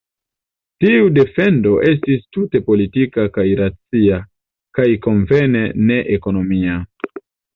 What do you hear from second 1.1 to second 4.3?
defendo estis tute politika kaj racia,